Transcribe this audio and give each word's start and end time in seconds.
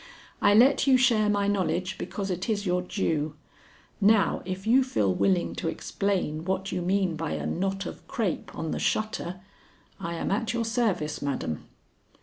I 0.41 0.55
let 0.55 0.87
you 0.87 0.97
share 0.97 1.29
my 1.29 1.47
knowledge 1.47 1.99
because 1.99 2.31
it 2.31 2.49
is 2.49 2.65
your 2.65 2.81
due. 2.81 3.35
Now 4.01 4.41
if 4.45 4.65
you 4.65 4.83
feel 4.83 5.13
willing 5.13 5.53
to 5.57 5.67
explain 5.67 6.43
what 6.43 6.71
you 6.71 6.81
mean 6.81 7.15
by 7.15 7.33
a 7.33 7.45
knot 7.45 7.85
of 7.85 8.07
crape 8.07 8.55
on 8.55 8.71
the 8.71 8.79
shutter, 8.79 9.41
I 9.99 10.15
am 10.15 10.31
at 10.31 10.53
your 10.53 10.65
service, 10.65 11.21
madam." 11.21 11.67